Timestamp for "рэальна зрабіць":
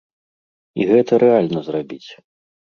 1.27-2.05